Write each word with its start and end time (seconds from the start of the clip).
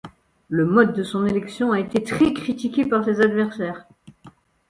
Le 0.49 0.65
mode 0.65 0.93
de 0.95 1.03
son 1.03 1.27
élection 1.27 1.73
a 1.73 1.79
été 1.79 2.01
très 2.01 2.33
critiqué 2.33 2.87
par 2.87 3.05
ses 3.05 3.21
adversaires. 3.21 3.85